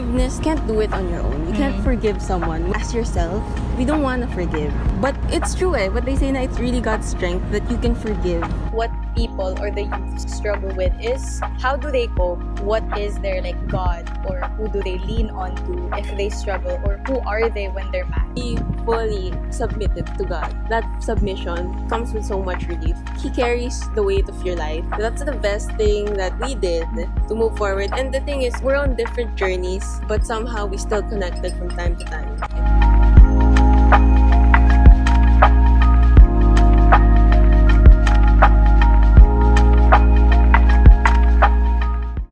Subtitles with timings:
[0.00, 1.46] forgiveness can't do it on your own.
[1.46, 3.44] You can't forgive someone as yourself.
[3.76, 4.72] We don't want to forgive.
[5.00, 5.88] But it's true eh.
[5.90, 8.40] But they say na it's really God's strength that you can forgive.
[8.72, 12.40] what people or the youth struggle with is how do they cope?
[12.64, 16.80] What is their like God or who do they lean on to if they struggle
[16.86, 18.24] or who are they when they're mad?
[18.90, 20.50] Fully submitted to God.
[20.68, 22.96] That submission comes with so much relief.
[23.22, 24.84] He carries the weight of your life.
[24.98, 26.90] That's the best thing that we did
[27.28, 27.90] to move forward.
[27.94, 31.94] And the thing is, we're on different journeys, but somehow we still connected from time
[31.98, 32.99] to time.